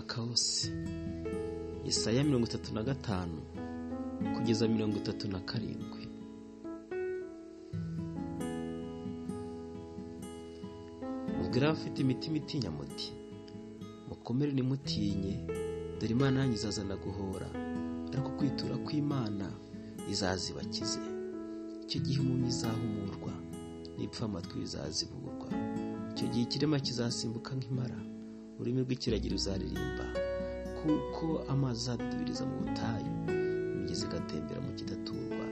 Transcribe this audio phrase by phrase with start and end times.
[0.00, 0.62] umwaka wose.
[1.86, 3.38] Yesaya mirongo itatu na gatanu
[4.34, 6.02] kugeza mirongo itatu na karindwi.
[11.38, 13.12] Mubwire abafite imitima itinya muti
[14.08, 15.34] mukomere nimutinye
[15.98, 17.48] dore imana yanyu izazana guhora
[18.12, 19.46] ariko kwitura kw'imana
[20.12, 21.00] izazibakize.
[21.84, 23.32] Icyo gihe impumyi izahumurwa
[23.96, 25.48] n'ipfa amatwi bizaziburwa.
[26.12, 27.98] Icyo gihe ikirema kizasimbuka nk'impara
[28.60, 30.04] ururimi rw'ikiragiro uzaririmba.
[30.80, 33.10] Kuko amazi azadubiriza mu butayu
[33.74, 35.44] imigezi igatembera mu kidaturwa.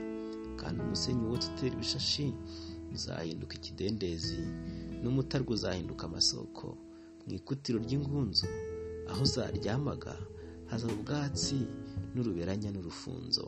[0.59, 2.27] Kandi umusenyi wose utera ibishashi
[2.95, 4.39] uzahinduka ikidendezi
[5.01, 6.65] n'umutarwe uzahinduka amasoko.
[7.25, 8.47] Mu ikutiro ry'ingunzu
[9.11, 10.13] aho zaryamaga
[10.69, 11.57] hazaba ubwatsi
[12.13, 13.45] n'uruberanya n'urufunzo.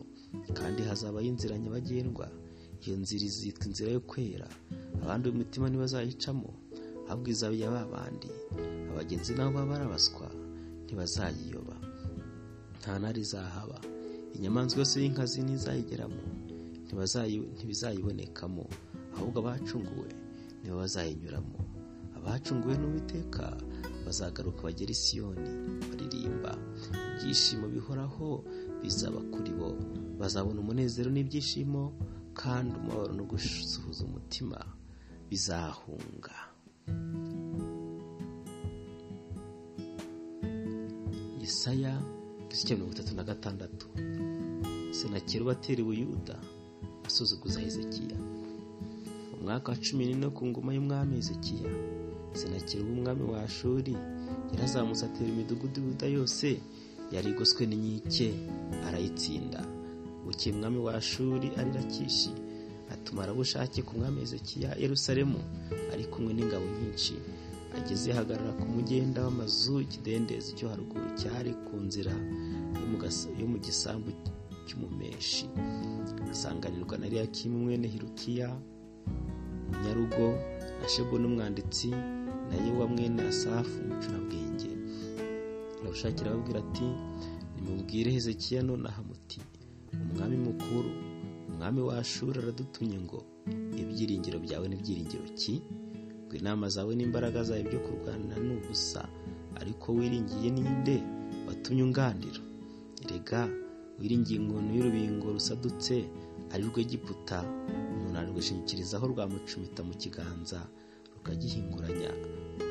[0.58, 2.28] Kandi hazabaho inzira nyabagendwa.
[2.86, 4.48] Iyo nzira izitwa inzira yo kwera.
[5.04, 6.50] Abandi umutima ntibazayicamo
[7.12, 8.32] ahubwo izaba iya ba bandi
[8.92, 10.28] abagenzi nabo baba barabaswa
[10.88, 11.76] ntibazayiyoba.
[12.80, 13.78] Nta ntare izahaba.
[14.36, 16.24] Inyamaswa yose y'inkazi ntizayigeramo
[17.56, 18.66] ntibizayibonekamo.
[19.16, 20.10] Ahubwo abacunguwe
[20.64, 21.60] nibo bazayinyuramo.
[22.18, 23.46] Abacunguwe n'uwiteka
[24.06, 25.50] bazagaruka bagera i siyoni
[25.90, 26.52] baririmba.
[27.20, 28.28] Ibyishimo bihoraho
[28.82, 29.70] bizaba kuri bo.
[30.20, 31.84] Bazabona umunezero n'ibyishimo
[32.42, 34.60] kandi umubabaro no gusuhuza umutima
[35.30, 36.36] bizahunga.
[41.52, 41.94] Yesaya
[42.48, 43.86] igice cya mirongo itatu na gatandatu.
[44.96, 46.36] Senakeri ubatera ubuyuda
[47.08, 48.16] asuzuguza hezekiya.
[49.32, 51.68] Mu mwaka wa cumi n'ine ku ngoma y'umwami hezekiya
[52.40, 53.92] senakeri w'umwami wa shuri
[54.54, 56.48] yarazamutse atera imidugudu yuda yose
[57.12, 58.28] yari igoswe n'inkike
[58.88, 59.60] arayitsinda.
[60.24, 62.32] Bukeye umwami wa shuri arira kishi
[62.94, 65.40] atuma arabushake ku mwami hezekiya yerusalemu
[65.94, 67.16] ari kumwe n'ingabo nyinshi.
[67.78, 72.14] Ageze ahagarara ku mugenda w'amazu ikidendezi cyo haruguru cyari ku nzira
[73.40, 74.10] yo mu gisambu
[74.68, 75.46] cy'umumeshi.
[76.32, 78.48] Asanganirwa na Eliyakimu mwene hirukiya
[79.72, 80.26] munyarugo
[80.82, 81.90] na shebo n'umwanditsi
[82.50, 84.70] na yewa mwene asafu umucurabwenge
[85.82, 86.88] arabushakira ababwira ati
[87.56, 89.40] nimubwire hezekiya nonaha muti
[90.12, 90.90] umwami mukuru
[91.50, 93.20] umwami wa ashuri aradutumye ngo
[93.82, 95.54] ibyiringiro byawe n'ibyiringiro ki
[96.32, 99.04] ngo inama zawe n'imbaraga zawe byo kurwana ni ubusa
[99.60, 101.04] ariko wiringiye ninde
[101.48, 102.40] watumye unganira?
[103.10, 103.50] Rega
[104.00, 106.08] wiringiye inkono y'urubingo rusadutse
[106.56, 107.44] ari rwo giputa
[107.92, 110.60] umuntu arwishingikirizaho rwamucumita mu kiganza
[111.16, 112.12] rukagihinguranya.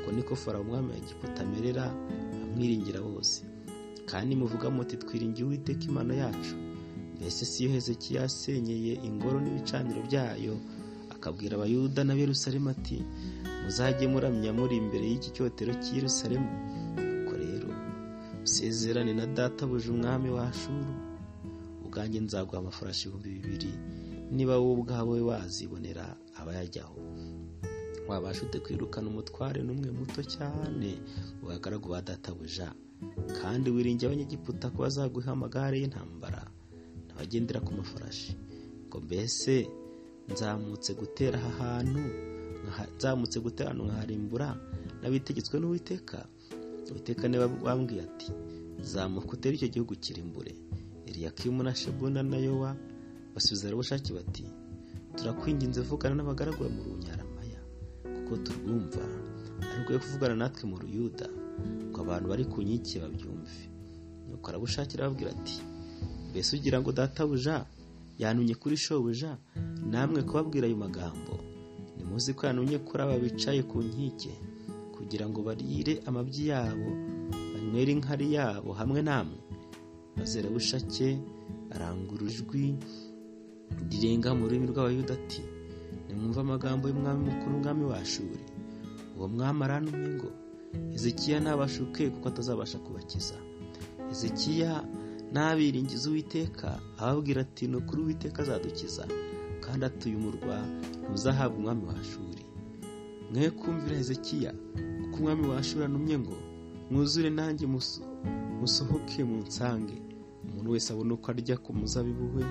[0.00, 1.84] Uko niko farawo umwami wa giputa amerera
[2.44, 3.44] amwiringira bose.
[4.10, 6.54] Kandi muvuga muti twiringiye uwiteka imana yacu.
[7.16, 10.56] Mbese si yo hezekiya yasenyeye ingoro n'ibicaniro byayo
[11.20, 12.98] akabwira abayuda na Yerusalemu ati
[13.62, 16.48] muzajye muramya muri imbere y'iki cyotero cy'i Yerusalemu.
[16.97, 17.69] Ubwo rero
[18.47, 20.88] usezerane na databuja umwami wa shuru
[21.84, 23.72] ubwanjye nzaguha amafarashi ibihumbi bibiri
[24.32, 26.06] niba wowe ubwawe wazibonera
[26.41, 26.97] abayajyaho
[28.09, 30.91] wabasha ute kwirukana umutware n'umwe muto cyane
[31.42, 31.47] mu
[31.92, 32.69] ba databuja
[33.41, 36.42] kandi wiringiye abanyegiputa ko bazaguha amagare y'intambara
[37.06, 38.32] n'abagendera ku mafarashi.
[38.88, 39.69] Ngo mbese
[40.28, 41.50] nzamutse gutera aha
[41.81, 42.03] hantu
[42.97, 44.48] nzamutse gutera ahantu nkaharimbura
[45.00, 46.19] n'abitegetswe n'uwiteka.
[46.91, 48.28] Uwiteka niba wambwiye ati
[48.82, 50.53] zamuka utere icyo gihugu kirimbure
[51.09, 52.70] eliyakimu na shebuna na yowa
[53.34, 54.44] basubiza ubushake bati
[55.16, 57.60] turakwinginze vugana n'abagaragu mu runyaramaya
[58.14, 59.03] kuko turwumva
[59.72, 61.26] ariko yo kuvugana natwe mu ruyuda
[61.91, 63.59] ngo abantu bari ku nkike babyumve.
[64.28, 65.56] Nuko arabushakira ababwira ati
[66.30, 67.66] mbese ugira ngo databuja
[68.20, 69.31] yanumye kuri shobuja
[69.91, 71.34] namwe kubabwira ayo magambo.
[71.97, 74.32] Nimuzi ko yanumye kuri aba bicaye ku nkike
[74.94, 76.91] kugira ngo barire amabyi yabo
[77.53, 79.38] banywere inkari yabo hamwe namwe.
[80.16, 81.09] Maze rabushake
[81.75, 82.76] arangurura ijwi
[83.91, 85.41] rirenga mu rurimi rw'abayuda ati
[86.09, 88.42] nimwumve amagambo y'umwami mukuru umwami wa shuri
[89.16, 90.28] uwo mwami aranumye ngo
[90.92, 93.36] hezekiya ntabashuke kuko atazabasha kubakiza.
[94.09, 94.83] Hezekiya
[95.32, 96.68] n'abiringiza uwiteka
[96.98, 99.04] ababwira ati ni ukuri uwiteka azadukiza
[99.65, 100.56] kandi atuye umurwa
[101.09, 102.44] ntuzahabwa umwami wa shuri
[103.32, 104.53] mwe kumvira hezekiya
[105.03, 106.36] kuko umwami wa shuri anumye ngo
[106.91, 107.66] mwuzure nanjye
[108.60, 109.97] musohoke mu nsange
[110.48, 112.44] umuntu wese abona uko arya ku muzabibu we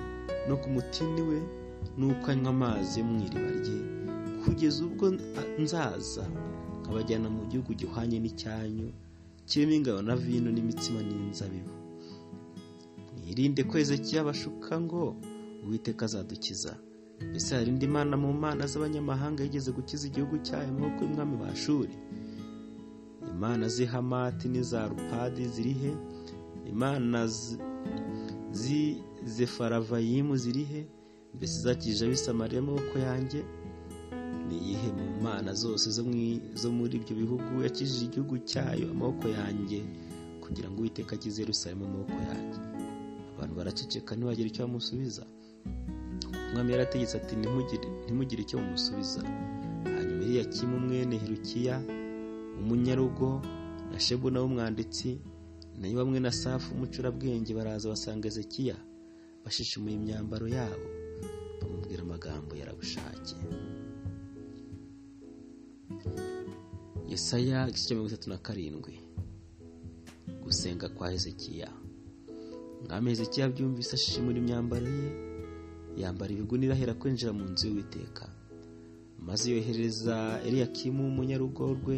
[0.47, 1.39] no ku mutini we
[1.97, 3.77] n'uko anywa amazi yo mu iriba rye.
[4.43, 5.05] Kugeza ubwo
[5.59, 6.23] nzaza
[6.81, 8.87] nkabajyana mu gihugu gihwanye n'icyanyu
[9.47, 11.71] kirimo ingabo na vino n'imitsima n'inzabibu.
[13.29, 15.15] Mwirinde ko hezekiya bashuka ngo
[15.65, 16.77] uwiteka azadukiza.
[17.29, 21.93] Mbese hari indi mana mu mana z'abanyamahanga yigeze gukiza igihugu cyayo amaboko y'umwami wa shuri
[23.33, 25.91] imana z'i hamati n'iza rupadi ziri he?
[26.73, 27.27] Imana
[28.51, 30.81] z'i zefaravayimu ziri he?
[31.35, 33.43] Mbese zakije abisamariya amaboko yanjye?
[34.47, 35.85] Ni iyihe mu mana zose
[36.61, 39.79] zo muri ibyo bihugu yakijije igihugu cyayo amaboko yanjye
[40.41, 42.59] kugira ngo uwiteka akize Yerusalemu amaboko yanjye?
[43.39, 45.23] Abantu baraceceka ntibagire icyo bamusubiza.
[46.51, 47.33] Umwami yarategetse ati
[48.05, 49.21] ntimugire icyo mumusubiza
[49.95, 51.75] hanyuma Eliyakimu mwene hirukiya
[52.59, 53.29] umunyarugo
[53.91, 55.09] na shebuna w'umwanditsi
[55.79, 58.75] na yo bamwe na safu umucurabwenge baraza basanga ezekiya
[59.43, 60.85] bashishimuye imyambaro yabo.
[61.61, 63.35] Bamubwira amagambo yarabushake.
[67.09, 68.95] Yesaya igice cya mirongo itatu na karindwi.
[70.43, 71.69] Gusenga kwa hezekiya.
[72.89, 75.09] Umwami hezekiya byumvise ashishimura imyambaro ye
[76.01, 78.25] yambara ibigunira ahera kwinjira mu nzu y'uwiteka.
[79.27, 80.15] Maze yohereza
[80.47, 81.97] Eliyakimu umunyarugo rwe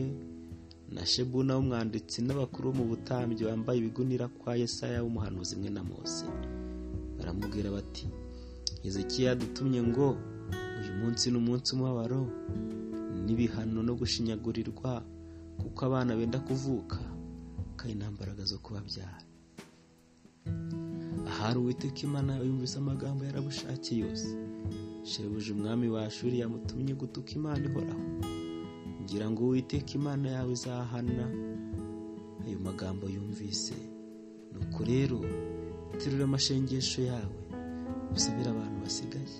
[0.96, 6.26] na shebuna w'umwanditsi n'abakuru bo mu butambyi bambaye ibigunira kwa Yesaya w'umuhanuzi mwe na mose
[7.18, 8.06] baramubwira bati
[8.84, 10.08] hezekiya dutumye ngo
[10.80, 12.22] uyu munsi ni umunsi w'umubabaro
[13.26, 14.92] n'ibihano no gushinyagurirwa
[15.62, 17.00] kuko abana benda kuvuka
[17.78, 19.18] kandi nta mbaraga zo kubabyara.
[21.42, 24.28] Ahari uwiteka imana yumvise amagambo yarabushake yose.
[25.04, 28.06] Shebuja umwami wa shuri yamutumye gutuka imana ihoraho
[29.04, 31.26] ngira ngo uwiteka imana yawe izahana.
[32.46, 33.74] Ayo magambo yumvise.
[34.54, 35.20] Nuko rero
[35.98, 37.36] terura amashengesho yawe.
[38.16, 39.38] Usabire abantu basigaye.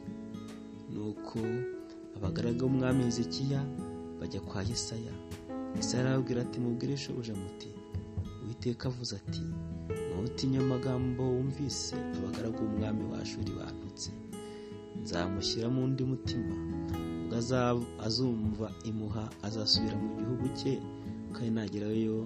[0.94, 1.40] Nuko
[2.18, 3.62] abagaraga b'umwami hezekiya
[4.20, 5.14] bajya kwa yesaya.
[5.78, 7.70] Yesaya arababwira ati mubwire shobuja muti
[8.44, 9.42] uwiteka avuze ati
[10.22, 13.52] ntutinye amagambo wumvise abagaragu b'umwami wa shuri
[15.02, 16.54] nzamushyira mu undi mutima
[17.22, 17.36] ubwo
[18.08, 20.74] azumva imuha azasubira mu gihugu cye
[21.34, 22.18] kandi nagerayo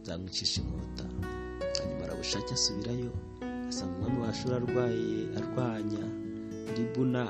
[0.00, 1.04] nzamwicisha inkota.
[1.76, 3.10] Hanyuma arabushake asubirayo
[3.68, 6.04] asanga umwami wa shuri arwaye arwanya.
[6.76, 7.22] Ribuna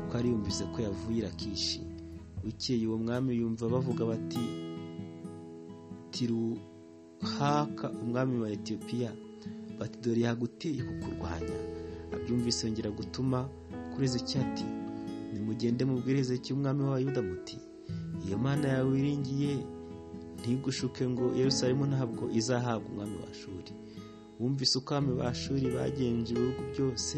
[0.00, 1.80] kuko ari yumvise ko yavuye irakishi.
[2.42, 4.44] Bukeye uwo mwami yumva bavuga bati
[6.10, 9.10] tiruhaka umwami wa etiyopiya.
[9.78, 11.56] Bati dore yaguteye kukurwanya.
[12.14, 13.48] Abyumvise yongera gutuma
[13.92, 14.64] kuri hezekiya ati
[15.32, 17.56] nimugende mubwire hezekiya umwami w'abayuda muti
[18.26, 19.52] iyo mana yawe wiringiye
[20.40, 23.72] ntigushuke ngo Yerusalemu ntabwo izahabwa umwami wa shuri
[24.40, 27.16] wumvise uko abami ba shuri bagenje ibihugu byose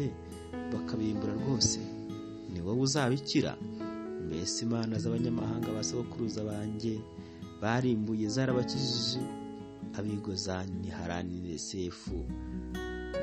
[0.73, 1.79] bakabimbura rwose.
[2.53, 3.53] Ni wowe uzabikira?
[4.25, 6.93] Mbese imana z'abanyamahanga ba sogokuruza banjye
[7.61, 9.19] barimbuye zarabakijije
[9.97, 12.17] abigozani haranire sefu.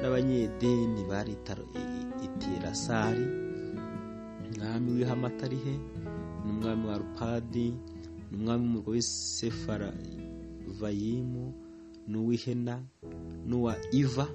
[0.01, 1.33] N'abanyedeni bari
[2.27, 3.27] iterasari
[4.49, 5.75] umwami w'ihamatarihe
[6.45, 7.67] n'umwami wa rupadi
[8.31, 11.45] n'umwami w'umurwa w'isefaravayimu
[12.11, 12.75] n'uw'ihena
[13.49, 14.27] n'uwa iva.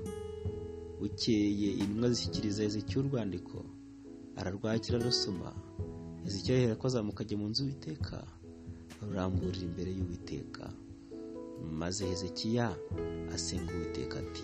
[0.99, 3.57] Bukeye intumwa zishyikiriza hezekiya urwandiko
[4.39, 5.49] ararwakira arusoma
[6.23, 8.17] hezekiya yahera ko azamuka ajya mu nzu y'uwiteka
[9.01, 10.63] aruramburira imbere y'uwiteka.
[11.71, 12.75] Maze hezekiya
[13.33, 14.43] asenga uwiteka ati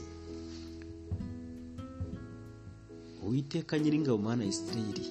[3.24, 5.06] uwiteka nyiringabo mana ya isirayeli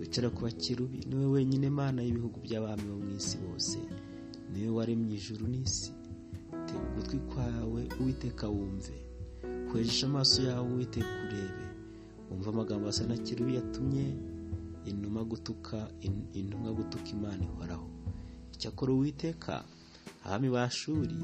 [0.00, 3.78] wicara ku bakerubi ni we wenyine mana y'ibihugu by'abami bo mu isi bose
[4.52, 5.92] ni we waremye ijuru n'isi.
[6.66, 8.96] Tega ugutwi kwawe uwiteka wumve.
[9.70, 11.64] Kwejesha amaso yawe uwiteka urebe.
[12.30, 14.16] Wumva amagambo asa na kirubi yatumye
[14.84, 15.88] intumwa gutuka
[16.32, 17.86] intumwa gutuka imana ihoraho.
[18.54, 19.64] Icyakora uwiteka
[20.24, 21.16] abami ba shuri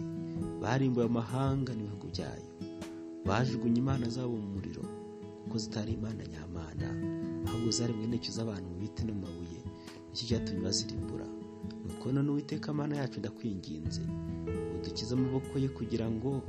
[0.62, 2.50] barimbuye amahanga n'ibihugu byayo.
[3.26, 4.82] Bajugunye imana zabo mu muriro
[5.42, 6.86] kuko zitari imana nyamana
[7.46, 9.60] ahubwo zaremwe n'intoki z'abantu mu biti no mu mabuye.
[10.10, 11.26] Nicyo cyatumye bazirimbura.
[11.86, 14.02] Nuko none uwiteka amana yacu ndakwinginze
[14.78, 16.42] udukize amaboko ye kugira ngo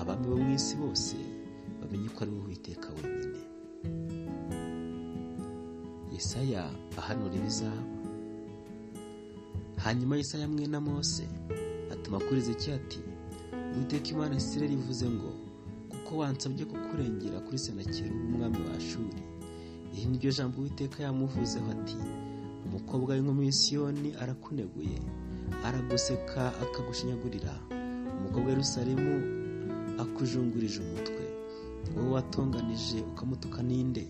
[0.00, 1.16] abami bo mu isi bose
[1.80, 3.40] bamenye ko ari wowe witeka wenyine.
[6.12, 6.64] Yesaya
[6.98, 7.82] ahanura ibizaba
[9.84, 11.24] hanyuma yesaya mwene mose
[12.12, 13.00] atuma kuri zekiya ati
[13.74, 15.30] uwiteka imana isirayeli ivuze ngo
[15.90, 19.20] kuko wansabye kukurengera kuri senakeri w'umwami wa shuri
[19.94, 21.96] iri ni ryo jambo uwiteka yamuvuzeho ati
[22.66, 24.98] umukobwa w'inkumi y'isiyoni arakuneguye
[25.64, 27.52] araguseka akagushinyagurira
[28.18, 29.12] umukobwa w'Yerusalemu
[30.02, 31.24] akujungurije umutwe.
[31.96, 34.04] Wowe watonganije ukamutuka ninde?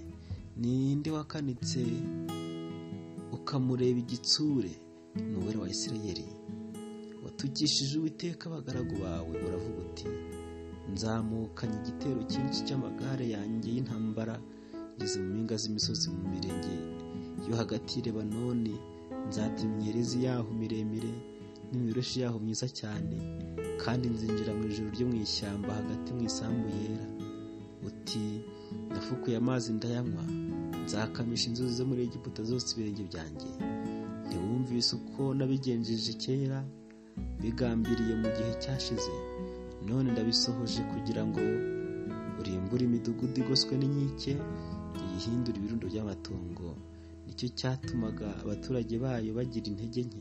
[0.61, 1.81] Ninde wakanitse
[3.33, 4.73] ukamureba igitsure?
[5.31, 6.27] Ni uwera wa isirayeli
[7.43, 10.07] watugishije uwiteka abagaragu bawe uravuga uti
[10.93, 14.35] nzamukanye igitero cyinshi cy'amagare yanjye y'intambara
[14.97, 16.75] ngeze mu mpinga z'imisozi mu mirenge
[17.49, 18.75] yo hagati y'i lebanoni.
[19.29, 21.13] Nzata imyerezi yaho miremire
[21.71, 23.17] n'imibereho yaho myiza cyane
[23.83, 27.07] kandi nzinjira mu ijoro ryo mu ishyamba hagati mu isambu yera.
[27.89, 28.25] Uti
[28.95, 30.25] nafukuye amazi ndayanywa
[30.85, 33.49] nzakamisha inzuzi zo muri egiputa zose ibirenge byanjye.
[34.27, 36.61] Ntiwumvise uko nabigenjeje kera?
[37.43, 39.13] Bigambiriye mu gihe cyashize.
[39.87, 41.41] None ndabisohoje kugira ngo
[42.41, 44.33] urimbure imidugudu igoswe n'inkike
[44.99, 46.69] uyihindure ibirundo by'amatungo.
[47.27, 50.21] Nicyo cyatumaga abaturage bayo bagira intege nke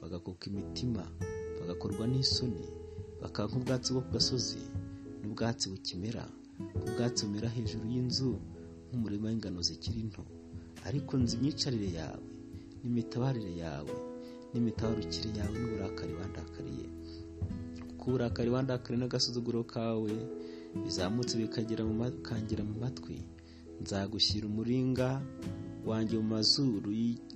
[0.00, 1.02] bagakuka imitima
[1.60, 2.64] bagakorwa n'isoni
[3.22, 4.60] bakaba nk'ubwatsi bwo ku gasozi
[5.20, 6.24] n'ubwatsi bukimera.
[6.86, 8.30] Ubwatsi bumera hejuru y'inzu
[8.88, 10.22] nk'umurima w'ingano zikiri nto.
[10.88, 12.24] Ariko nzi imyicarire yawe
[12.82, 13.92] n'imitabarire yawe.
[14.52, 16.86] N'imitabarukire yawe n'uburakari wandakariye.
[17.88, 20.12] Kuko uburakari wandakariye n'agasuzuguro kawe
[20.84, 21.82] bizamutse bikagera
[22.68, 23.18] mu matwi.
[23.82, 25.08] Nzagushyira umuringa
[25.88, 26.90] wanjye mu mazuru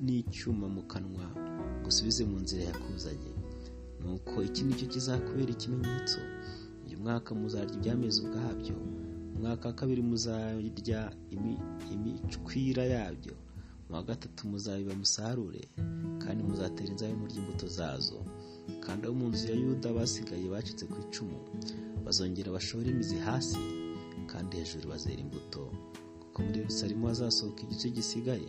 [0.04, 1.26] n'icyuma mu kanwa
[1.84, 3.32] gusubize mu nzira yakuzanye.
[4.04, 6.20] Nuko iki ni cyo kizakubera ikimenyetso?
[6.86, 8.76] Uyu mwaka muzarya ibyamezi ubwabyo
[9.34, 11.00] umwaka wa kabiri muzarya
[11.94, 13.34] imicwira yabyo.
[13.90, 15.62] Wa gatatu muzabiba musarure
[16.22, 18.18] kandi muzatera inzabe murya imbuto zazo.
[18.84, 21.38] Kandi abo mu nzu ya yuda basigaye bacitse ku icumu
[22.04, 23.58] bazongera bashore imizi hasi
[24.26, 25.62] kandi hejuru bazera imbuto.
[26.20, 28.48] Kuko muri Yerusalemu hazasohoka igice gisigaye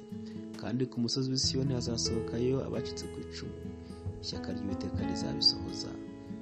[0.62, 3.60] kandi ku musozi w'isiyoni hazasohokayo abacitse ku icumu.
[4.24, 5.92] Ishyaka ry'uwiteka rizabisohoza.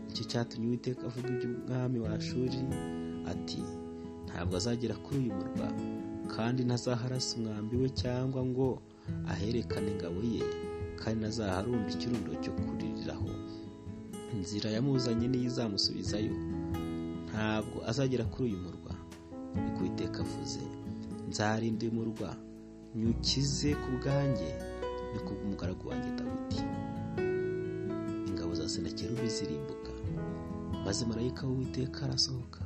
[0.09, 2.59] Icyo cyatumye uwiteka avuga iby'umwami wa shuri
[3.31, 3.61] ati
[4.25, 5.67] ntabwo azagera kuri uyu murwa
[6.31, 8.67] kandi ntazaharasa umwambi we cyangwa ngo
[9.31, 10.43] aherekane ingabo ye
[10.99, 13.29] kandi ntazaharunda ikirundo cyo kuririraho.
[14.33, 16.33] Inzira yamuzanye niyo izamusubizayo.
[17.29, 18.93] Ntabwo azagera kuri uyu murwa.
[19.55, 20.61] Ni ku iteka avuze.
[21.29, 22.29] Nzarinda uyu murwa.
[22.95, 24.49] Nyukize ku bwanjye.
[25.11, 26.59] Ni bw'umugaragu wanjye dawidi.
[28.29, 29.91] Ingabo za senakerubi zirimbuka.
[30.85, 32.61] Maze marayika w'uwiteka arasohoka.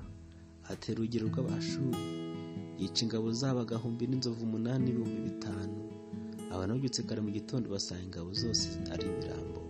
[0.72, 2.00] Atera urugero rw'abashuri
[2.80, 5.76] yica ingabo zabo agahumbi n'inzovu umunani n'ibihumbi bitanu.
[6.54, 9.62] Abantu babyutse mu gitondo basanga ingabo zose ari ibirambo.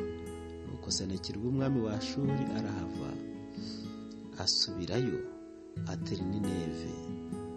[0.68, 3.12] Nuko senakerubi umwami wa shuri arahava
[4.44, 5.20] asubirayo
[5.92, 6.92] atera nineve.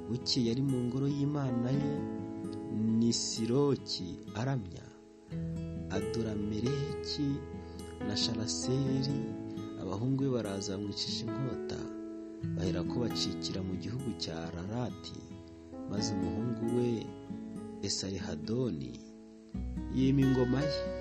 [0.09, 1.92] Bukeye yari mu ngoro y'imana ye
[2.99, 4.09] nisiroki
[4.40, 4.85] aramya.
[5.97, 7.28] Adoramereki
[8.07, 9.19] na sharaseri
[9.83, 11.78] abahungu be baraza bamwicisha inkota.
[12.57, 15.19] Bahera ko bacikira mu gihugu cya rarati
[15.90, 17.06] maze umuhungu we
[17.82, 19.00] esarihadoni
[19.94, 21.00] yima ingoma ye.